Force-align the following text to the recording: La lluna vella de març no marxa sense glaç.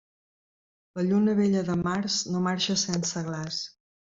La 0.99 1.03
lluna 1.09 1.35
vella 1.41 1.61
de 1.67 1.75
març 1.83 2.17
no 2.33 2.43
marxa 2.49 2.79
sense 2.89 3.25
glaç. 3.31 3.63